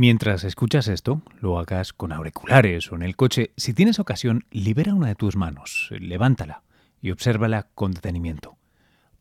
Mientras 0.00 0.44
escuchas 0.44 0.86
esto, 0.86 1.22
lo 1.40 1.58
hagas 1.58 1.92
con 1.92 2.12
auriculares 2.12 2.92
o 2.92 2.94
en 2.94 3.02
el 3.02 3.16
coche, 3.16 3.50
si 3.56 3.74
tienes 3.74 3.98
ocasión, 3.98 4.44
libera 4.52 4.94
una 4.94 5.08
de 5.08 5.16
tus 5.16 5.34
manos, 5.34 5.88
levántala 5.90 6.62
y 7.00 7.10
obsérvala 7.10 7.66
con 7.74 7.90
detenimiento. 7.90 8.58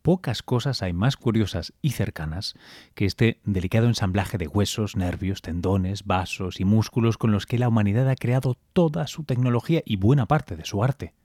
Pocas 0.04 0.44
cosas 0.44 0.84
hay 0.84 0.94
más 0.94 1.18
curiosas 1.18 1.74
y 1.82 1.94
cercanas 1.94 2.54
que 2.94 3.06
este 3.06 3.40
delicado 3.44 3.88
ensamblaje 3.88 4.38
de 4.38 4.48
huesos, 4.48 4.96
nervios, 4.96 5.42
tendones, 5.42 6.06
vasos 6.06 6.60
y 6.60 6.64
músculos 6.64 7.18
con 7.18 7.32
los 7.32 7.48
que 7.48 7.58
la 7.58 7.70
humanidad 7.70 8.08
ha 8.08 8.16
creado 8.16 8.56
toda 8.74 9.08
su 9.08 9.24
tecnología 9.24 9.82
y 9.84 9.96
buena 9.96 10.28
parte 10.28 10.56
de 10.56 10.66
su 10.66 10.84
arte. 10.84 11.16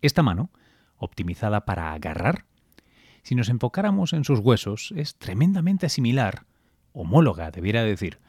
Esta 0.00 0.22
mano, 0.22 0.52
optimizada 0.96 1.64
para 1.64 1.92
agarrar, 1.92 2.44
si 3.24 3.34
nos 3.34 3.48
enfocáramos 3.48 4.12
en 4.12 4.22
sus 4.22 4.38
huesos, 4.38 4.94
es 4.94 5.16
tremendamente 5.16 5.88
similar, 5.88 6.46
homóloga, 6.92 7.50
debiera 7.50 7.82
decir, 7.82 8.20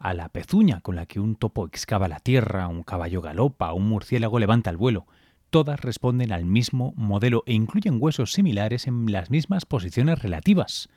a 0.00 0.14
la 0.14 0.30
pezuña 0.30 0.80
con 0.80 0.96
la 0.96 1.06
que 1.06 1.20
un 1.20 1.36
topo 1.36 1.66
excava 1.66 2.08
la 2.08 2.20
tierra, 2.20 2.66
un 2.68 2.82
caballo 2.82 3.20
galopa, 3.20 3.72
un 3.74 3.88
murciélago 3.88 4.38
levanta 4.38 4.70
el 4.70 4.78
vuelo. 4.78 5.06
Todas 5.50 5.80
responden 5.80 6.32
al 6.32 6.44
mismo 6.44 6.94
modelo 6.96 7.42
e 7.46 7.52
incluyen 7.52 7.98
huesos 8.00 8.32
similares 8.32 8.86
en 8.86 9.12
las 9.12 9.30
mismas 9.30 9.66
posiciones 9.66 10.18
relativas. 10.18 10.88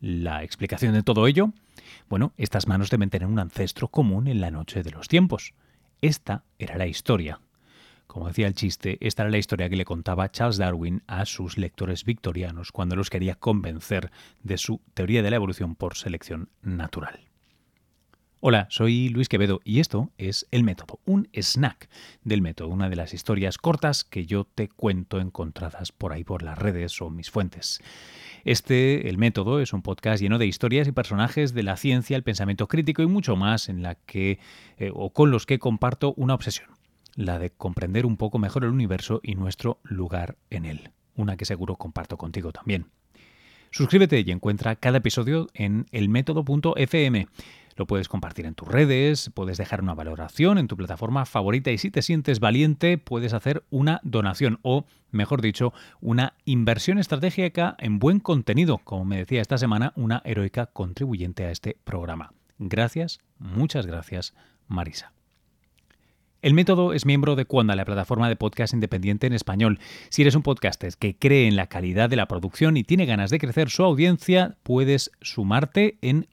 ¿La 0.00 0.42
explicación 0.44 0.92
de 0.94 1.02
todo 1.02 1.26
ello? 1.26 1.52
Bueno, 2.08 2.32
estas 2.36 2.68
manos 2.68 2.90
deben 2.90 3.10
tener 3.10 3.26
un 3.26 3.38
ancestro 3.38 3.88
común 3.88 4.28
en 4.28 4.40
la 4.40 4.50
noche 4.50 4.82
de 4.82 4.90
los 4.90 5.08
tiempos. 5.08 5.54
Esta 6.00 6.44
era 6.58 6.76
la 6.76 6.86
historia. 6.86 7.40
Como 8.06 8.28
decía 8.28 8.46
el 8.46 8.54
chiste, 8.54 8.98
esta 9.00 9.22
era 9.22 9.30
la 9.30 9.38
historia 9.38 9.68
que 9.68 9.76
le 9.76 9.84
contaba 9.84 10.30
Charles 10.30 10.58
Darwin 10.58 11.02
a 11.06 11.24
sus 11.24 11.58
lectores 11.58 12.04
victorianos 12.04 12.70
cuando 12.70 12.94
los 12.94 13.10
quería 13.10 13.34
convencer 13.34 14.12
de 14.42 14.58
su 14.58 14.80
teoría 14.92 15.22
de 15.22 15.30
la 15.30 15.36
evolución 15.36 15.74
por 15.74 15.96
selección 15.96 16.50
natural. 16.62 17.23
Hola, 18.46 18.66
soy 18.68 19.08
Luis 19.08 19.30
Quevedo 19.30 19.62
y 19.64 19.80
esto 19.80 20.12
es 20.18 20.46
El 20.50 20.64
Método, 20.64 21.00
un 21.06 21.30
snack 21.32 21.88
del 22.24 22.42
método, 22.42 22.68
una 22.68 22.90
de 22.90 22.96
las 22.96 23.14
historias 23.14 23.56
cortas 23.56 24.04
que 24.04 24.26
yo 24.26 24.44
te 24.44 24.68
cuento 24.68 25.18
encontradas 25.18 25.92
por 25.92 26.12
ahí 26.12 26.24
por 26.24 26.42
las 26.42 26.58
redes 26.58 27.00
o 27.00 27.08
mis 27.08 27.30
fuentes. 27.30 27.80
Este, 28.44 29.08
El 29.08 29.16
Método, 29.16 29.60
es 29.60 29.72
un 29.72 29.80
podcast 29.80 30.20
lleno 30.20 30.36
de 30.36 30.44
historias 30.44 30.86
y 30.86 30.92
personajes 30.92 31.54
de 31.54 31.62
la 31.62 31.78
ciencia, 31.78 32.18
el 32.18 32.22
pensamiento 32.22 32.68
crítico 32.68 33.00
y 33.00 33.06
mucho 33.06 33.34
más 33.34 33.70
en 33.70 33.82
la 33.82 33.94
que 33.94 34.38
eh, 34.76 34.90
o 34.92 35.10
con 35.14 35.30
los 35.30 35.46
que 35.46 35.58
comparto 35.58 36.12
una 36.18 36.34
obsesión, 36.34 36.68
la 37.16 37.38
de 37.38 37.48
comprender 37.48 38.04
un 38.04 38.18
poco 38.18 38.38
mejor 38.38 38.64
el 38.64 38.72
universo 38.72 39.20
y 39.22 39.36
nuestro 39.36 39.80
lugar 39.84 40.36
en 40.50 40.66
él, 40.66 40.90
una 41.16 41.38
que 41.38 41.46
seguro 41.46 41.76
comparto 41.76 42.18
contigo 42.18 42.52
también. 42.52 42.90
Suscríbete 43.74 44.22
y 44.24 44.30
encuentra 44.30 44.76
cada 44.76 44.98
episodio 44.98 45.48
en 45.52 45.86
elmétodo.fm. 45.90 47.26
Lo 47.76 47.86
puedes 47.86 48.08
compartir 48.08 48.46
en 48.46 48.54
tus 48.54 48.68
redes, 48.68 49.30
puedes 49.34 49.58
dejar 49.58 49.82
una 49.82 49.94
valoración 49.94 50.58
en 50.58 50.68
tu 50.68 50.76
plataforma 50.76 51.26
favorita 51.26 51.70
y 51.70 51.78
si 51.78 51.90
te 51.90 52.02
sientes 52.02 52.40
valiente 52.40 52.98
puedes 52.98 53.32
hacer 53.32 53.64
una 53.70 54.00
donación 54.04 54.60
o, 54.62 54.86
mejor 55.10 55.42
dicho, 55.42 55.72
una 56.00 56.34
inversión 56.44 56.98
estratégica 56.98 57.76
en 57.78 57.98
buen 57.98 58.20
contenido, 58.20 58.78
como 58.78 59.04
me 59.04 59.16
decía 59.16 59.42
esta 59.42 59.58
semana 59.58 59.92
una 59.96 60.22
heroica 60.24 60.66
contribuyente 60.66 61.44
a 61.44 61.50
este 61.50 61.76
programa. 61.84 62.32
Gracias, 62.58 63.20
muchas 63.38 63.86
gracias, 63.86 64.34
Marisa. 64.68 65.12
El 66.44 66.52
método 66.52 66.92
es 66.92 67.06
miembro 67.06 67.36
de 67.36 67.46
Cuanda, 67.46 67.74
la 67.74 67.86
plataforma 67.86 68.28
de 68.28 68.36
podcast 68.36 68.74
independiente 68.74 69.26
en 69.26 69.32
español. 69.32 69.78
Si 70.10 70.20
eres 70.20 70.34
un 70.34 70.42
podcaster 70.42 70.92
que 70.98 71.16
cree 71.16 71.48
en 71.48 71.56
la 71.56 71.68
calidad 71.68 72.10
de 72.10 72.16
la 72.16 72.28
producción 72.28 72.76
y 72.76 72.84
tiene 72.84 73.06
ganas 73.06 73.30
de 73.30 73.38
crecer 73.38 73.70
su 73.70 73.82
audiencia, 73.82 74.58
puedes 74.62 75.10
sumarte 75.22 75.96
en 76.02 76.28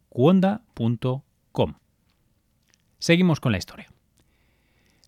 cuonda.com. 1.52 1.76
Seguimos 3.00 3.40
con 3.40 3.52
la 3.52 3.58
historia. 3.58 3.92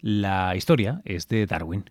La 0.01 0.55
historia 0.57 1.01
es 1.05 1.29
de 1.29 1.45
Darwin, 1.45 1.85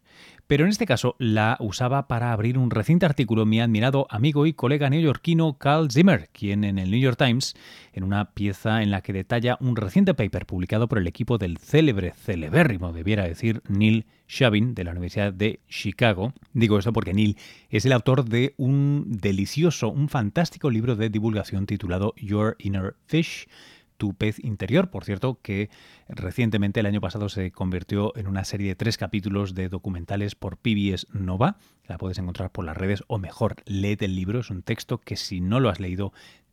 pero 0.46 0.64
en 0.64 0.70
este 0.70 0.84
caso 0.84 1.16
la 1.18 1.56
usaba 1.60 2.08
para 2.08 2.32
abrir 2.32 2.58
un 2.58 2.70
reciente 2.70 3.06
artículo 3.06 3.46
mi 3.46 3.58
admirado 3.58 4.06
amigo 4.10 4.44
y 4.44 4.52
colega 4.52 4.90
neoyorquino 4.90 5.56
Carl 5.56 5.90
Zimmer, 5.90 6.28
quien 6.30 6.64
en 6.64 6.78
el 6.78 6.90
New 6.90 7.00
York 7.00 7.16
Times, 7.16 7.54
en 7.94 8.04
una 8.04 8.32
pieza 8.32 8.82
en 8.82 8.90
la 8.90 9.00
que 9.00 9.14
detalla 9.14 9.56
un 9.60 9.76
reciente 9.76 10.12
paper 10.12 10.44
publicado 10.44 10.88
por 10.88 10.98
el 10.98 11.06
equipo 11.06 11.38
del 11.38 11.56
célebre, 11.56 12.12
celebérrimo, 12.12 12.92
debiera 12.92 13.24
decir, 13.24 13.62
Neil 13.66 14.04
Shavin, 14.28 14.74
de 14.74 14.84
la 14.84 14.90
Universidad 14.90 15.32
de 15.32 15.60
Chicago. 15.70 16.34
Digo 16.52 16.78
esto 16.78 16.92
porque 16.92 17.14
Neil 17.14 17.38
es 17.70 17.86
el 17.86 17.92
autor 17.92 18.26
de 18.26 18.52
un 18.58 19.06
delicioso, 19.08 19.88
un 19.88 20.10
fantástico 20.10 20.68
libro 20.68 20.96
de 20.96 21.08
divulgación 21.08 21.64
titulado 21.64 22.12
Your 22.18 22.56
Inner 22.58 22.94
Fish, 23.06 23.46
tu 24.02 24.14
pez 24.14 24.44
interior, 24.44 24.90
por 24.90 25.04
cierto, 25.04 25.38
que 25.42 25.70
recientemente 26.08 26.80
el 26.80 26.86
año 26.86 27.00
pasado 27.00 27.28
se 27.28 27.52
convirtió 27.52 28.12
en 28.16 28.26
una 28.26 28.42
serie 28.42 28.66
de 28.66 28.74
tres 28.74 28.98
capítulos 28.98 29.54
de 29.54 29.68
documentales 29.68 30.34
por 30.34 30.56
PBS 30.56 31.06
Nova. 31.12 31.56
La 31.86 31.98
puedes 31.98 32.18
encontrar 32.18 32.50
por 32.50 32.64
las 32.64 32.76
redes 32.76 33.04
o 33.06 33.18
mejor, 33.18 33.54
lee 33.64 33.96
el 34.00 34.16
libro. 34.16 34.40
Es 34.40 34.50
un 34.50 34.62
texto 34.62 34.98
que 34.98 35.14
si 35.14 35.40
no 35.40 35.60
lo 35.60 35.68
has 35.68 35.78
leído 35.78 36.12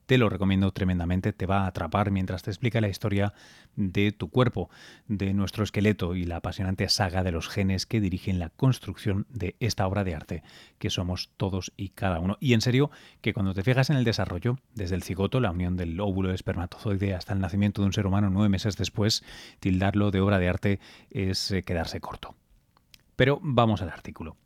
te 0.09 0.17
lo 0.17 0.27
recomiendo 0.27 0.71
tremendamente, 0.71 1.33
te 1.33 1.45
va 1.45 1.65
a 1.65 1.67
atrapar 1.67 2.09
mientras 2.09 2.41
te 2.41 2.49
explica 2.49 2.81
la 2.81 2.87
historia 2.87 3.31
de 3.75 4.11
tu 4.11 4.31
cuerpo, 4.31 4.71
de 5.07 5.35
nuestro 5.35 5.63
esqueleto 5.63 6.15
y 6.15 6.23
la 6.23 6.37
apasionante 6.37 6.89
saga 6.89 7.21
de 7.21 7.31
los 7.31 7.47
genes 7.47 7.85
que 7.85 8.01
dirigen 8.01 8.39
la 8.39 8.49
construcción 8.49 9.27
de 9.29 9.55
esta 9.59 9.85
obra 9.85 10.03
de 10.03 10.15
arte 10.15 10.41
que 10.79 10.89
somos 10.89 11.29
todos 11.37 11.71
y 11.77 11.89
cada 11.89 12.19
uno. 12.19 12.37
Y 12.39 12.53
en 12.53 12.61
serio, 12.61 12.89
que 13.21 13.35
cuando 13.35 13.53
te 13.53 13.61
fijas 13.61 13.91
en 13.91 13.97
el 13.97 14.03
desarrollo, 14.03 14.57
desde 14.73 14.95
el 14.95 15.03
cigoto, 15.03 15.39
la 15.39 15.51
unión 15.51 15.77
del 15.77 15.99
óvulo 15.99 16.33
espermatozoide 16.33 17.13
hasta 17.13 17.33
el 17.33 17.39
nacimiento 17.39 17.83
de 17.83 17.85
un 17.85 17.93
ser 17.93 18.07
humano 18.07 18.31
nueve 18.31 18.49
meses 18.49 18.77
después, 18.77 19.23
tildarlo 19.59 20.09
de 20.09 20.21
obra 20.21 20.39
de 20.39 20.49
arte 20.49 20.79
es 21.11 21.51
eh, 21.51 21.61
quedarse 21.61 22.01
corto. 22.01 22.33
Pero 23.15 23.39
vamos 23.43 23.83
al 23.83 23.89
artículo. 23.89 24.37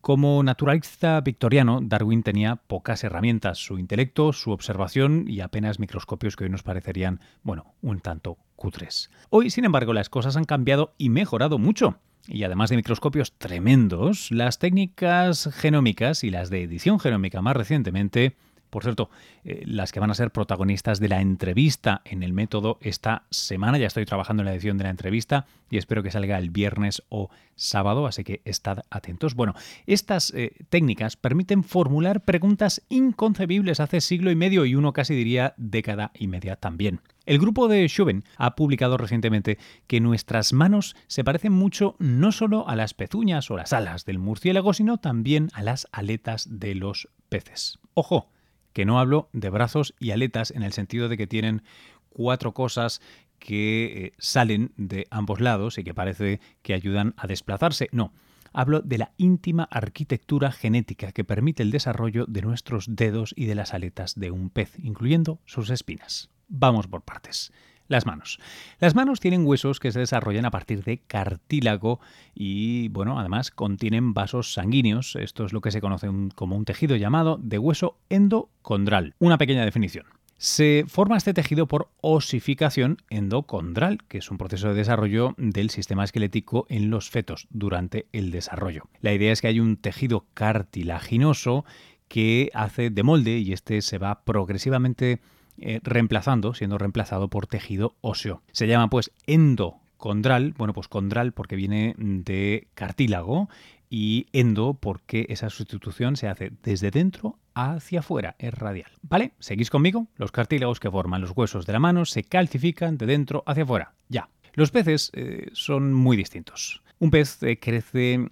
Como 0.00 0.42
naturalista 0.42 1.20
victoriano, 1.20 1.80
Darwin 1.82 2.22
tenía 2.22 2.56
pocas 2.56 3.04
herramientas, 3.04 3.58
su 3.58 3.78
intelecto, 3.78 4.32
su 4.32 4.50
observación 4.50 5.26
y 5.28 5.40
apenas 5.40 5.78
microscopios 5.78 6.36
que 6.36 6.44
hoy 6.44 6.50
nos 6.50 6.62
parecerían, 6.62 7.20
bueno, 7.42 7.74
un 7.82 8.00
tanto 8.00 8.38
cutres. 8.56 9.10
Hoy, 9.28 9.50
sin 9.50 9.66
embargo, 9.66 9.92
las 9.92 10.08
cosas 10.08 10.38
han 10.38 10.44
cambiado 10.44 10.94
y 10.96 11.10
mejorado 11.10 11.58
mucho. 11.58 11.98
Y 12.26 12.44
además 12.44 12.70
de 12.70 12.76
microscopios 12.76 13.34
tremendos, 13.36 14.30
las 14.30 14.58
técnicas 14.58 15.50
genómicas 15.52 16.24
y 16.24 16.30
las 16.30 16.48
de 16.48 16.62
edición 16.62 16.98
genómica 16.98 17.42
más 17.42 17.56
recientemente 17.56 18.36
por 18.70 18.84
cierto, 18.84 19.10
eh, 19.44 19.62
las 19.66 19.92
que 19.92 20.00
van 20.00 20.10
a 20.10 20.14
ser 20.14 20.30
protagonistas 20.30 21.00
de 21.00 21.08
la 21.08 21.20
entrevista 21.20 22.00
en 22.04 22.22
el 22.22 22.32
método 22.32 22.78
esta 22.80 23.24
semana. 23.30 23.78
Ya 23.78 23.86
estoy 23.86 24.06
trabajando 24.06 24.42
en 24.42 24.46
la 24.46 24.54
edición 24.54 24.78
de 24.78 24.84
la 24.84 24.90
entrevista 24.90 25.46
y 25.68 25.76
espero 25.76 26.02
que 26.02 26.10
salga 26.10 26.38
el 26.38 26.50
viernes 26.50 27.02
o 27.08 27.30
sábado, 27.54 28.06
así 28.06 28.24
que 28.24 28.40
estad 28.44 28.80
atentos. 28.90 29.34
Bueno, 29.34 29.54
estas 29.86 30.32
eh, 30.34 30.52
técnicas 30.70 31.16
permiten 31.16 31.64
formular 31.64 32.24
preguntas 32.24 32.82
inconcebibles 32.88 33.80
hace 33.80 34.00
siglo 34.00 34.30
y 34.30 34.36
medio 34.36 34.64
y 34.64 34.74
uno 34.74 34.92
casi 34.92 35.14
diría 35.14 35.54
década 35.56 36.12
y 36.14 36.28
media 36.28 36.56
también. 36.56 37.00
El 37.26 37.38
grupo 37.38 37.68
de 37.68 37.86
Schuben 37.86 38.24
ha 38.36 38.56
publicado 38.56 38.96
recientemente 38.96 39.58
que 39.86 40.00
nuestras 40.00 40.52
manos 40.52 40.96
se 41.06 41.22
parecen 41.22 41.52
mucho 41.52 41.94
no 41.98 42.32
solo 42.32 42.66
a 42.68 42.74
las 42.76 42.94
pezuñas 42.94 43.50
o 43.50 43.56
las 43.56 43.72
alas 43.72 44.04
del 44.04 44.18
murciélago, 44.18 44.72
sino 44.72 44.98
también 44.98 45.48
a 45.52 45.62
las 45.62 45.86
aletas 45.92 46.48
de 46.58 46.74
los 46.74 47.08
peces. 47.28 47.78
Ojo, 47.94 48.30
que 48.72 48.84
no 48.84 48.98
hablo 48.98 49.28
de 49.32 49.50
brazos 49.50 49.94
y 49.98 50.10
aletas 50.10 50.50
en 50.50 50.62
el 50.62 50.72
sentido 50.72 51.08
de 51.08 51.16
que 51.16 51.26
tienen 51.26 51.62
cuatro 52.08 52.52
cosas 52.52 53.00
que 53.38 53.84
eh, 53.84 54.12
salen 54.18 54.72
de 54.76 55.06
ambos 55.10 55.40
lados 55.40 55.78
y 55.78 55.84
que 55.84 55.94
parece 55.94 56.40
que 56.62 56.74
ayudan 56.74 57.14
a 57.16 57.26
desplazarse. 57.26 57.88
No, 57.90 58.12
hablo 58.52 58.80
de 58.80 58.98
la 58.98 59.12
íntima 59.16 59.64
arquitectura 59.70 60.52
genética 60.52 61.12
que 61.12 61.24
permite 61.24 61.62
el 61.62 61.70
desarrollo 61.70 62.26
de 62.26 62.42
nuestros 62.42 62.94
dedos 62.94 63.32
y 63.36 63.46
de 63.46 63.54
las 63.54 63.74
aletas 63.74 64.14
de 64.14 64.30
un 64.30 64.50
pez, 64.50 64.78
incluyendo 64.78 65.40
sus 65.46 65.70
espinas. 65.70 66.30
Vamos 66.48 66.86
por 66.86 67.02
partes. 67.02 67.52
Las 67.90 68.06
manos. 68.06 68.38
Las 68.78 68.94
manos 68.94 69.18
tienen 69.18 69.44
huesos 69.44 69.80
que 69.80 69.90
se 69.90 69.98
desarrollan 69.98 70.44
a 70.44 70.52
partir 70.52 70.84
de 70.84 70.98
cartílago 70.98 71.98
y, 72.36 72.86
bueno, 72.90 73.18
además 73.18 73.50
contienen 73.50 74.14
vasos 74.14 74.52
sanguíneos. 74.52 75.16
Esto 75.16 75.44
es 75.44 75.52
lo 75.52 75.60
que 75.60 75.72
se 75.72 75.80
conoce 75.80 76.08
como 76.36 76.54
un 76.54 76.64
tejido 76.64 76.94
llamado 76.94 77.40
de 77.42 77.58
hueso 77.58 77.98
endocondral. 78.08 79.16
Una 79.18 79.38
pequeña 79.38 79.64
definición. 79.64 80.06
Se 80.36 80.84
forma 80.86 81.16
este 81.16 81.34
tejido 81.34 81.66
por 81.66 81.90
osificación 82.00 82.98
endocondral, 83.10 83.98
que 84.04 84.18
es 84.18 84.30
un 84.30 84.38
proceso 84.38 84.68
de 84.68 84.74
desarrollo 84.74 85.34
del 85.36 85.70
sistema 85.70 86.04
esquelético 86.04 86.66
en 86.68 86.90
los 86.90 87.10
fetos 87.10 87.48
durante 87.50 88.06
el 88.12 88.30
desarrollo. 88.30 88.84
La 89.00 89.12
idea 89.12 89.32
es 89.32 89.40
que 89.40 89.48
hay 89.48 89.58
un 89.58 89.76
tejido 89.76 90.26
cartilaginoso 90.34 91.64
que 92.06 92.52
hace 92.54 92.90
de 92.90 93.02
molde 93.02 93.38
y 93.38 93.52
este 93.52 93.82
se 93.82 93.98
va 93.98 94.22
progresivamente 94.22 95.20
eh, 95.60 95.80
reemplazando, 95.82 96.54
siendo 96.54 96.78
reemplazado 96.78 97.28
por 97.28 97.46
tejido 97.46 97.96
óseo. 98.00 98.42
Se 98.52 98.66
llama 98.66 98.88
pues 98.88 99.12
endocondral, 99.26 100.54
bueno 100.56 100.72
pues 100.72 100.88
condral 100.88 101.32
porque 101.32 101.56
viene 101.56 101.94
de 101.98 102.68
cartílago 102.74 103.48
y 103.90 104.26
endo 104.32 104.74
porque 104.74 105.26
esa 105.28 105.50
sustitución 105.50 106.16
se 106.16 106.28
hace 106.28 106.52
desde 106.62 106.90
dentro 106.90 107.38
hacia 107.54 108.00
afuera, 108.00 108.36
es 108.38 108.54
radial. 108.54 108.90
¿Vale? 109.02 109.32
¿Seguís 109.40 109.68
conmigo? 109.68 110.06
Los 110.16 110.30
cartílagos 110.30 110.80
que 110.80 110.90
forman 110.90 111.20
los 111.20 111.32
huesos 111.36 111.66
de 111.66 111.72
la 111.72 111.80
mano 111.80 112.04
se 112.04 112.22
calcifican 112.22 112.96
de 112.96 113.06
dentro 113.06 113.42
hacia 113.46 113.64
afuera. 113.64 113.94
Ya. 114.08 114.28
Los 114.54 114.70
peces 114.70 115.10
eh, 115.14 115.48
son 115.52 115.92
muy 115.92 116.16
distintos. 116.16 116.82
Un 116.98 117.10
pez 117.10 117.42
eh, 117.42 117.58
crece 117.58 118.18
mm, 118.18 118.28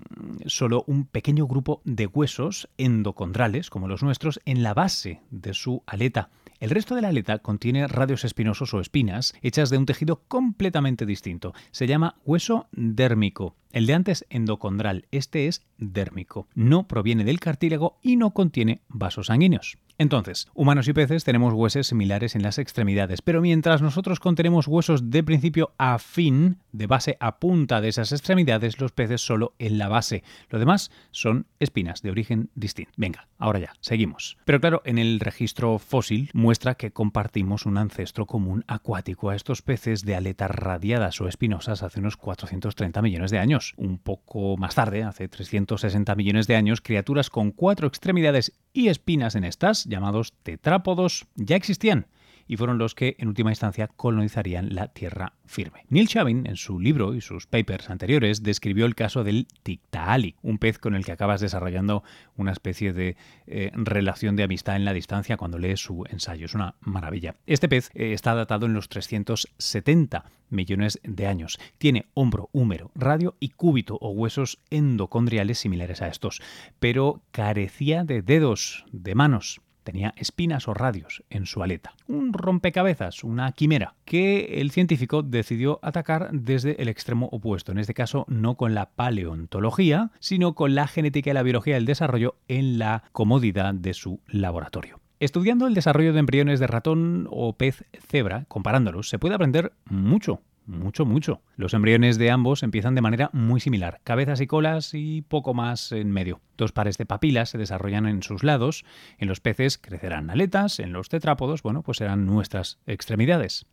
solo 0.47 0.85
un 0.87 1.07
pequeño 1.07 1.47
grupo 1.47 1.81
de 1.85 2.07
huesos 2.07 2.69
endocondrales, 2.77 3.71
como 3.71 3.89
los 3.89 4.03
nuestros, 4.03 4.41
en 4.45 4.63
la 4.63 4.75
base 4.75 5.23
de 5.31 5.55
su 5.55 5.83
aleta. 5.87 6.31
El 6.61 6.71
resto 6.71 6.97
de 6.97 7.03
la 7.03 7.09
aleta 7.09 7.39
contiene 7.39 7.87
radios 7.87 8.25
espinosos 8.25 8.75
o 8.75 8.81
espinas 8.81 9.33
hechas 9.43 9.71
de 9.71 9.79
un 9.79 9.87
tejido 9.87 10.23
completamente 10.27 11.07
distinto. 11.07 11.55
Se 11.71 11.87
llama 11.87 12.17
hueso 12.25 12.67
dérmico. 12.73 13.55
El 13.71 13.87
de 13.87 13.95
antes 13.95 14.27
endocondral, 14.29 15.07
este 15.13 15.47
es 15.47 15.63
dérmico. 15.77 16.49
No 16.55 16.89
proviene 16.89 17.23
del 17.25 17.39
cartílago 17.39 17.99
y 18.03 18.17
no 18.17 18.33
contiene 18.33 18.81
vasos 18.89 19.27
sanguíneos. 19.27 19.79
Entonces, 20.01 20.47
humanos 20.55 20.87
y 20.87 20.93
peces 20.93 21.25
tenemos 21.25 21.53
huesos 21.53 21.89
similares 21.89 22.37
en 22.37 22.45
las 22.45 22.59
extremidades, 22.59 23.21
pero 23.21 23.41
mientras 23.41 23.83
nosotros 23.83 24.21
contenemos 24.21 24.69
huesos 24.69 25.11
de 25.11 25.25
principio 25.25 25.75
a 25.77 25.99
fin, 25.99 26.59
de 26.71 26.87
base 26.87 27.17
a 27.19 27.41
punta 27.41 27.81
de 27.81 27.89
esas 27.89 28.13
extremidades, 28.13 28.81
los 28.81 28.93
peces 28.93 29.21
solo 29.21 29.57
en 29.59 29.77
la 29.77 29.89
base. 29.89 30.23
Lo 30.51 30.61
demás 30.61 30.93
son 31.11 31.49
espinas 31.59 32.01
de 32.03 32.13
origen 32.13 32.49
distinto. 32.55 32.93
Venga, 32.97 33.27
ahora 33.39 33.59
ya, 33.59 33.73
seguimos. 33.81 34.39
Pero 34.45 34.61
claro, 34.61 34.83
en 34.85 34.99
el 34.99 35.19
registro 35.19 35.81
fósil 35.81 36.31
muestra 36.33 36.77
que 36.77 36.93
compartimos 36.93 37.67
un 37.67 37.77
ancestro 37.77 38.27
común 38.27 38.65
acuático 38.69 39.31
a 39.31 39.35
estos 39.35 39.63
peces 39.63 40.05
de 40.05 40.15
aletas 40.15 40.53
radiadas 40.53 41.21
o 41.21 41.27
espinosas 41.27 41.83
hace 41.83 41.99
unos 41.99 42.17
430 42.17 43.03
millones 43.03 43.33
de 43.33 43.41
años. 43.41 43.75
Un 43.77 43.99
poco 43.99 44.57
más 44.59 44.77
tarde, 44.77 45.03
hace 45.03 45.27
360 45.27 46.15
millones 46.15 46.47
de 46.47 46.55
años, 46.55 46.81
criaturas 46.81 47.31
con 47.31 47.51
cuatro 47.51 47.89
extremidades 47.89 48.53
y 48.73 48.87
espinas 48.87 49.35
en 49.35 49.43
estas 49.43 49.88
llamados 49.89 50.35
tetrápodos 50.43 51.27
ya 51.35 51.57
existían 51.57 52.07
y 52.49 52.57
fueron 52.57 52.79
los 52.79 52.95
que 52.95 53.15
en 53.19 53.29
última 53.29 53.51
instancia 53.51 53.89
colonizarían 53.89 54.75
la 54.75 54.89
tierra 54.89 55.35
firme. 55.45 55.85
Neil 55.91 56.09
Chavin, 56.09 56.47
en 56.47 56.57
su 56.57 56.81
libro 56.81 57.15
y 57.15 57.21
sus 57.21 57.47
papers 57.47 57.91
anteriores, 57.91 58.43
describió 58.43 58.87
el 58.87 58.95
caso 58.95 59.23
del 59.23 59.47
Tiktaalik, 59.63 60.37
un 60.43 60.59
pez 60.59 60.79
con 60.79 60.95
el 60.95 61.05
que 61.05 61.13
acabas 61.13 61.43
desarrollando 61.43 62.03
una 62.37 62.53
especie 62.53 62.93
de 62.93 63.17
eh, 63.47 63.71
relación 63.75 64.35
de 64.35 64.45
amistad 64.45 64.77
en 64.77 64.87
la 64.87 64.95
distancia 64.95 65.37
cuando 65.37 65.59
lees 65.59 65.81
su 65.81 66.05
ensayo. 66.09 66.47
Es 66.47 66.55
una 66.55 66.75
maravilla. 66.81 67.37
Este 67.47 67.69
pez 67.69 67.91
eh, 67.95 68.15
está 68.15 68.35
datado 68.35 68.65
en 68.67 68.73
los 68.73 68.89
370 68.89 70.25
millones 70.49 70.99
de 71.05 71.27
años. 71.27 71.59
Tiene 71.77 72.07
hombro, 72.15 72.49
húmero, 72.53 72.91
radio 72.95 73.37
y 73.39 73.51
cúbito 73.51 73.99
o 74.01 74.11
huesos 74.11 74.59
endocondriales 74.71 75.59
similares 75.59 76.01
a 76.01 76.09
estos, 76.09 76.41
pero 76.79 77.21
carecía 77.31 78.05
de 78.05 78.23
dedos, 78.23 78.87
de 78.91 79.15
manos 79.15 79.61
tenía 79.89 80.13
espinas 80.19 80.69
o 80.69 80.75
radios 80.75 81.23
en 81.31 81.47
su 81.47 81.63
aleta. 81.63 81.95
Un 82.09 82.35
rompecabezas, 82.35 83.25
una 83.25 83.53
quimera, 83.53 83.95
que 84.05 84.61
el 84.61 84.71
científico 84.71 85.23
decidió 85.23 85.79
atacar 85.81 86.29
desde 86.31 86.83
el 86.83 86.89
extremo 86.89 87.31
opuesto, 87.33 87.73
en 87.73 87.79
este 87.79 87.95
caso 87.95 88.27
no 88.29 88.59
con 88.59 88.75
la 88.75 88.91
paleontología, 88.91 90.11
sino 90.21 90.55
con 90.55 90.75
la 90.75 90.89
genética 90.89 91.31
y 91.31 91.33
la 91.33 91.43
biología 91.43 91.77
del 91.77 91.87
desarrollo 91.87 92.37
en 92.49 92.79
la 92.79 93.05
comodidad 93.13 93.73
de 93.73 93.95
su 93.95 94.21
laboratorio. 94.27 95.01
Estudiando 95.21 95.67
el 95.67 95.73
desarrollo 95.73 96.13
de 96.13 96.21
embriones 96.21 96.61
de 96.61 96.67
ratón 96.67 97.27
o 97.31 97.57
pez 97.57 97.85
cebra, 98.07 98.45
comparándolos, 98.47 99.09
se 99.09 99.19
puede 99.19 99.37
aprender 99.37 99.73
mucho 99.87 100.43
mucho, 100.69 101.05
mucho. 101.05 101.43
Los 101.57 101.75
embriones 101.75 102.19
de 102.19 102.31
ambos 102.31 102.63
empiezan 102.63 102.95
de 102.95 103.01
manera 103.01 103.31
muy 103.33 103.61
similar, 103.61 104.01
cabezas 104.05 104.41
y 104.41 104.47
colas 104.47 104.91
y 104.93 105.23
poco 105.23 105.55
más 105.55 105.93
en 105.93 106.11
medio. 106.11 106.41
Dos 106.57 106.73
pares 106.73 106.99
de 106.99 107.07
papilas 107.07 107.51
se 107.51 107.59
desarrollan 107.59 108.07
en 108.07 108.23
sus 108.23 108.45
lados, 108.45 108.85
en 109.19 109.29
los 109.29 109.41
peces 109.41 109.79
crecerán 109.79 110.31
aletas, 110.31 110.79
en 110.79 110.93
los 110.93 111.09
tetrápodos, 111.09 111.63
bueno, 111.63 111.83
pues 111.83 111.99
serán 111.99 112.27
nuestras 112.27 112.79
extremidades. 112.87 113.67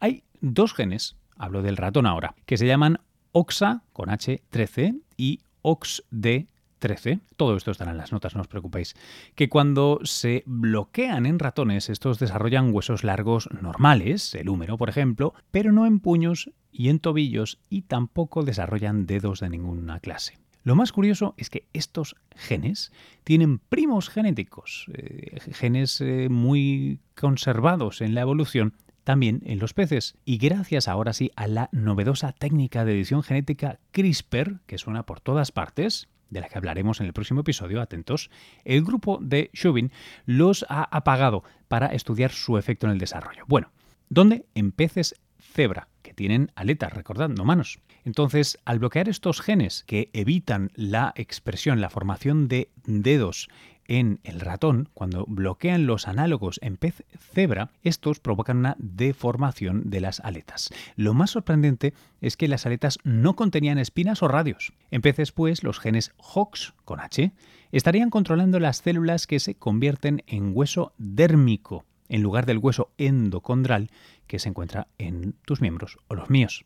Hay 0.00 0.24
dos 0.40 0.74
genes, 0.74 1.16
hablo 1.36 1.62
del 1.62 1.76
ratón 1.76 2.06
ahora, 2.06 2.34
que 2.44 2.56
se 2.56 2.66
llaman 2.66 2.98
OXA 3.32 3.84
con 3.92 4.08
H13 4.08 5.00
y 5.16 5.40
OXD 5.62 6.48
13, 6.82 7.20
todo 7.36 7.56
esto 7.56 7.70
estará 7.70 7.92
en 7.92 7.96
las 7.96 8.10
notas, 8.10 8.34
no 8.34 8.40
os 8.40 8.48
preocupéis, 8.48 8.96
que 9.36 9.48
cuando 9.48 10.00
se 10.02 10.42
bloquean 10.46 11.26
en 11.26 11.38
ratones, 11.38 11.88
estos 11.88 12.18
desarrollan 12.18 12.74
huesos 12.74 13.04
largos 13.04 13.48
normales, 13.52 14.34
el 14.34 14.48
húmero, 14.48 14.76
por 14.76 14.88
ejemplo, 14.88 15.32
pero 15.52 15.70
no 15.70 15.86
en 15.86 16.00
puños 16.00 16.50
y 16.72 16.88
en 16.88 16.98
tobillos 16.98 17.60
y 17.70 17.82
tampoco 17.82 18.42
desarrollan 18.42 19.06
dedos 19.06 19.38
de 19.38 19.50
ninguna 19.50 20.00
clase. 20.00 20.40
Lo 20.64 20.74
más 20.74 20.90
curioso 20.90 21.34
es 21.36 21.50
que 21.50 21.68
estos 21.72 22.16
genes 22.34 22.90
tienen 23.22 23.60
primos 23.60 24.08
genéticos, 24.08 24.86
eh, 24.92 25.38
genes 25.52 26.00
eh, 26.00 26.28
muy 26.30 26.98
conservados 27.14 28.00
en 28.00 28.16
la 28.16 28.22
evolución 28.22 28.74
también 29.04 29.42
en 29.44 29.58
los 29.58 29.74
peces. 29.74 30.16
Y 30.24 30.38
gracias 30.38 30.88
ahora 30.88 31.12
sí 31.12 31.30
a 31.36 31.46
la 31.46 31.68
novedosa 31.72 32.32
técnica 32.32 32.84
de 32.84 32.92
edición 32.92 33.22
genética 33.22 33.78
CRISPR, 33.92 34.60
que 34.66 34.78
suena 34.78 35.04
por 35.04 35.20
todas 35.20 35.52
partes, 35.52 36.08
de 36.32 36.40
la 36.40 36.48
que 36.48 36.56
hablaremos 36.58 37.00
en 37.00 37.06
el 37.06 37.12
próximo 37.12 37.42
episodio, 37.42 37.80
atentos, 37.80 38.30
el 38.64 38.82
grupo 38.82 39.18
de 39.20 39.50
Shubin 39.52 39.92
los 40.24 40.64
ha 40.68 40.84
apagado 40.84 41.44
para 41.68 41.88
estudiar 41.88 42.32
su 42.32 42.56
efecto 42.56 42.86
en 42.86 42.92
el 42.92 42.98
desarrollo. 42.98 43.44
Bueno, 43.46 43.70
¿dónde? 44.08 44.46
En 44.54 44.72
peces 44.72 45.14
cebra, 45.38 45.88
que 46.02 46.14
tienen 46.14 46.50
aletas, 46.54 46.92
recordad, 46.92 47.28
no 47.28 47.44
manos. 47.44 47.80
Entonces, 48.04 48.58
al 48.64 48.78
bloquear 48.78 49.08
estos 49.08 49.40
genes 49.40 49.84
que 49.86 50.08
evitan 50.12 50.70
la 50.74 51.12
expresión, 51.16 51.80
la 51.80 51.90
formación 51.90 52.48
de 52.48 52.70
dedos 52.84 53.48
en 53.86 54.20
el 54.24 54.40
ratón, 54.40 54.88
cuando 54.94 55.24
bloquean 55.26 55.86
los 55.86 56.08
análogos 56.08 56.58
en 56.62 56.76
pez 56.76 57.04
cebra, 57.18 57.70
estos 57.82 58.20
provocan 58.20 58.58
una 58.58 58.76
deformación 58.78 59.90
de 59.90 60.00
las 60.00 60.20
aletas. 60.20 60.70
Lo 60.96 61.14
más 61.14 61.30
sorprendente 61.30 61.94
es 62.20 62.36
que 62.36 62.48
las 62.48 62.66
aletas 62.66 62.98
no 63.04 63.36
contenían 63.36 63.78
espinas 63.78 64.22
o 64.22 64.28
radios. 64.28 64.72
En 64.90 65.02
peces, 65.02 65.32
pues, 65.32 65.62
los 65.62 65.80
genes 65.80 66.12
HOX, 66.16 66.74
con 66.84 67.00
H, 67.00 67.32
estarían 67.72 68.10
controlando 68.10 68.60
las 68.60 68.78
células 68.78 69.26
que 69.26 69.40
se 69.40 69.54
convierten 69.54 70.22
en 70.26 70.52
hueso 70.54 70.92
dérmico, 70.98 71.84
en 72.08 72.22
lugar 72.22 72.46
del 72.46 72.58
hueso 72.58 72.92
endocondral 72.98 73.90
que 74.26 74.38
se 74.38 74.48
encuentra 74.48 74.88
en 74.98 75.34
tus 75.44 75.60
miembros 75.60 75.98
o 76.08 76.14
los 76.14 76.30
míos. 76.30 76.64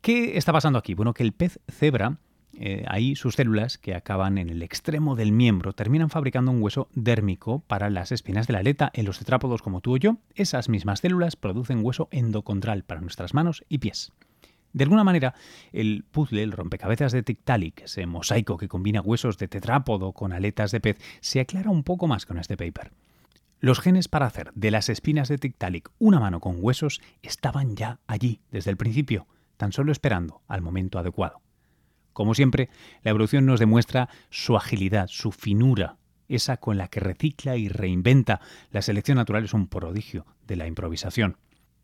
¿Qué 0.00 0.36
está 0.36 0.52
pasando 0.52 0.78
aquí? 0.78 0.94
Bueno, 0.94 1.14
que 1.14 1.22
el 1.22 1.32
pez 1.32 1.60
cebra 1.68 2.18
eh, 2.60 2.84
ahí 2.88 3.14
sus 3.14 3.36
células, 3.36 3.78
que 3.78 3.94
acaban 3.94 4.36
en 4.36 4.48
el 4.48 4.62
extremo 4.62 5.14
del 5.14 5.30
miembro, 5.30 5.74
terminan 5.74 6.10
fabricando 6.10 6.50
un 6.50 6.60
hueso 6.60 6.88
dérmico 6.92 7.60
para 7.60 7.88
las 7.88 8.10
espinas 8.10 8.48
de 8.48 8.54
la 8.54 8.58
aleta. 8.58 8.90
En 8.94 9.04
los 9.04 9.20
tetrápodos 9.20 9.62
como 9.62 9.80
tú 9.80 9.94
o 9.94 9.96
yo, 9.96 10.16
esas 10.34 10.68
mismas 10.68 10.98
células 11.00 11.36
producen 11.36 11.84
hueso 11.84 12.08
endocondral 12.10 12.82
para 12.82 13.00
nuestras 13.00 13.32
manos 13.32 13.64
y 13.68 13.78
pies. 13.78 14.12
De 14.72 14.84
alguna 14.84 15.04
manera, 15.04 15.34
el 15.72 16.04
puzzle, 16.10 16.42
el 16.42 16.52
rompecabezas 16.52 17.12
de 17.12 17.22
Tiktaalik, 17.22 17.82
ese 17.82 18.06
mosaico 18.06 18.56
que 18.56 18.68
combina 18.68 19.00
huesos 19.00 19.38
de 19.38 19.46
tetrápodo 19.46 20.12
con 20.12 20.32
aletas 20.32 20.72
de 20.72 20.80
pez, 20.80 20.98
se 21.20 21.40
aclara 21.40 21.70
un 21.70 21.84
poco 21.84 22.08
más 22.08 22.26
con 22.26 22.38
este 22.38 22.56
paper. 22.56 22.92
Los 23.60 23.80
genes 23.80 24.08
para 24.08 24.26
hacer 24.26 24.52
de 24.54 24.72
las 24.72 24.88
espinas 24.88 25.28
de 25.28 25.38
Tiktaalik 25.38 25.90
una 25.98 26.18
mano 26.18 26.40
con 26.40 26.56
huesos 26.58 27.00
estaban 27.22 27.76
ya 27.76 28.00
allí 28.08 28.40
desde 28.50 28.72
el 28.72 28.76
principio, 28.76 29.28
tan 29.56 29.72
solo 29.72 29.92
esperando 29.92 30.42
al 30.48 30.60
momento 30.60 30.98
adecuado. 30.98 31.40
Como 32.18 32.34
siempre, 32.34 32.68
la 33.04 33.10
evolución 33.10 33.46
nos 33.46 33.60
demuestra 33.60 34.08
su 34.28 34.56
agilidad, 34.56 35.06
su 35.06 35.30
finura, 35.30 35.98
esa 36.28 36.56
con 36.56 36.76
la 36.76 36.88
que 36.88 36.98
recicla 36.98 37.56
y 37.56 37.68
reinventa. 37.68 38.40
La 38.72 38.82
selección 38.82 39.18
natural 39.18 39.44
es 39.44 39.54
un 39.54 39.68
prodigio 39.68 40.26
de 40.44 40.56
la 40.56 40.66
improvisación. 40.66 41.36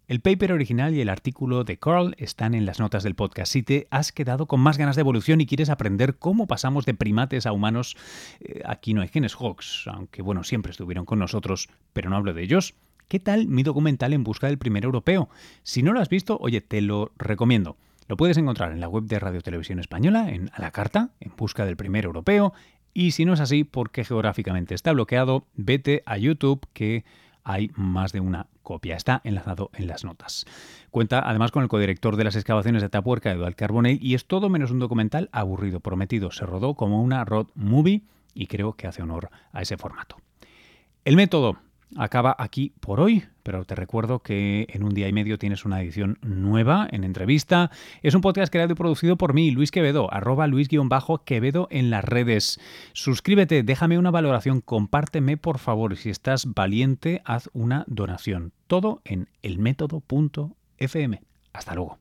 El 0.08 0.20
paper 0.20 0.52
original 0.52 0.92
y 0.92 1.00
el 1.00 1.08
artículo 1.08 1.62
de 1.62 1.78
Carl 1.78 2.16
están 2.18 2.56
en 2.56 2.66
las 2.66 2.80
notas 2.80 3.04
del 3.04 3.14
podcast. 3.14 3.52
Si 3.52 3.62
te 3.62 3.86
has 3.92 4.10
quedado 4.10 4.46
con 4.46 4.58
más 4.58 4.76
ganas 4.76 4.96
de 4.96 5.02
evolución 5.02 5.40
y 5.40 5.46
quieres 5.46 5.70
aprender 5.70 6.16
cómo 6.16 6.48
pasamos 6.48 6.84
de 6.84 6.94
primates 6.94 7.46
a 7.46 7.52
humanos, 7.52 7.96
eh, 8.40 8.60
aquí 8.66 8.92
no 8.92 9.02
hay 9.02 9.08
genes 9.08 9.36
Hawks, 9.36 9.84
aunque 9.86 10.20
bueno, 10.20 10.42
siempre 10.42 10.72
estuvieron 10.72 11.04
con 11.04 11.20
nosotros, 11.20 11.68
pero 11.92 12.10
no 12.10 12.16
hablo 12.16 12.34
de 12.34 12.42
ellos. 12.42 12.74
¿Qué 13.06 13.20
tal 13.20 13.46
mi 13.46 13.62
documental 13.62 14.12
en 14.12 14.24
busca 14.24 14.48
del 14.48 14.58
primer 14.58 14.82
europeo? 14.82 15.28
Si 15.62 15.84
no 15.84 15.92
lo 15.92 16.00
has 16.00 16.08
visto, 16.08 16.38
oye, 16.40 16.60
te 16.60 16.80
lo 16.80 17.12
recomiendo. 17.18 17.76
Lo 18.06 18.16
puedes 18.16 18.36
encontrar 18.36 18.72
en 18.72 18.80
la 18.80 18.88
web 18.88 19.04
de 19.04 19.18
Radio 19.18 19.40
Televisión 19.40 19.78
Española, 19.78 20.30
en 20.30 20.50
A 20.54 20.60
la 20.60 20.70
Carta, 20.70 21.10
en 21.20 21.32
busca 21.36 21.64
del 21.64 21.76
primer 21.76 22.04
europeo. 22.04 22.52
Y 22.92 23.12
si 23.12 23.24
no 23.24 23.32
es 23.32 23.40
así, 23.40 23.64
porque 23.64 24.04
geográficamente 24.04 24.74
está 24.74 24.92
bloqueado, 24.92 25.46
vete 25.54 26.02
a 26.04 26.18
YouTube 26.18 26.66
que 26.72 27.04
hay 27.44 27.70
más 27.76 28.12
de 28.12 28.20
una 28.20 28.46
copia. 28.62 28.96
Está 28.96 29.20
enlazado 29.24 29.70
en 29.74 29.86
las 29.86 30.04
notas. 30.04 30.44
Cuenta 30.90 31.22
además 31.28 31.50
con 31.50 31.62
el 31.62 31.68
codirector 31.68 32.16
de 32.16 32.24
las 32.24 32.36
excavaciones 32.36 32.82
de 32.82 32.90
Tapuerca, 32.90 33.32
Eduardo 33.32 33.56
Carbonell, 33.56 33.98
y 34.02 34.14
es 34.14 34.26
todo 34.26 34.50
menos 34.50 34.70
un 34.70 34.80
documental 34.80 35.30
aburrido, 35.32 35.80
prometido. 35.80 36.30
Se 36.30 36.44
rodó 36.44 36.74
como 36.74 37.02
una 37.02 37.24
road 37.24 37.46
movie 37.54 38.02
y 38.34 38.46
creo 38.48 38.74
que 38.74 38.86
hace 38.86 39.02
honor 39.02 39.30
a 39.52 39.62
ese 39.62 39.76
formato. 39.78 40.16
El 41.04 41.16
método, 41.16 41.58
acaba 41.96 42.34
aquí 42.38 42.72
por 42.80 43.00
hoy, 43.00 43.24
pero 43.42 43.64
te 43.64 43.74
recuerdo 43.74 44.20
que 44.20 44.66
en 44.70 44.84
un 44.84 44.94
día 44.94 45.08
y 45.08 45.12
medio 45.12 45.38
tienes 45.38 45.64
una 45.64 45.80
edición 45.82 46.18
nueva 46.22 46.88
en 46.90 47.04
entrevista. 47.04 47.70
Es 48.02 48.14
un 48.14 48.20
podcast 48.20 48.52
creado 48.52 48.72
y 48.72 48.76
producido 48.76 49.16
por 49.16 49.34
mí, 49.34 49.50
Luis 49.50 49.70
Quevedo, 49.70 50.12
arroba 50.12 50.46
Luis-Quevedo 50.46 51.68
en 51.70 51.90
las 51.90 52.04
redes. 52.04 52.60
Suscríbete, 52.92 53.62
déjame 53.62 53.98
una 53.98 54.10
valoración, 54.10 54.60
compárteme 54.60 55.36
por 55.36 55.58
favor. 55.58 55.96
Si 55.96 56.10
estás 56.10 56.52
valiente, 56.54 57.22
haz 57.24 57.50
una 57.52 57.84
donación. 57.86 58.52
Todo 58.66 59.02
en 59.04 59.28
elmétodo.fm. 59.42 61.22
Hasta 61.52 61.74
luego. 61.74 61.98